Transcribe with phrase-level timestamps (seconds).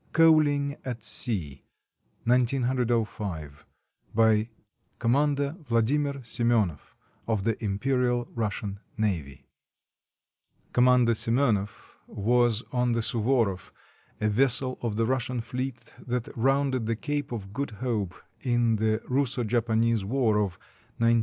[0.13, 1.61] COALING AT SEA
[2.25, 4.39] BY
[4.97, 6.95] COMMANDER VLADIMIR SEMENOFF,
[7.27, 9.45] OF THE IMPERIAL RUSSIAN NAVY
[10.73, 13.71] [Commander Semenoff was on the Suvoroff,
[14.19, 19.03] a vessel of the Russian fleet that rounded the Cape of Good Hope in the
[19.07, 20.57] Russo Japanese War of
[20.97, 21.19] 1904 05.